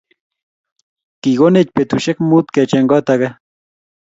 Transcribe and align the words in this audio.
Kikonech 1.21 1.71
betushek 1.75 2.17
muut 2.29 2.47
kecheng 2.55 2.87
kot 2.91 3.07
ake 3.13 3.29